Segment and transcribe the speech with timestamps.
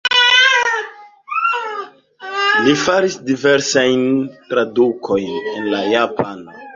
[2.67, 4.01] Li faris diversajn
[4.53, 6.57] tradukojn el la japana.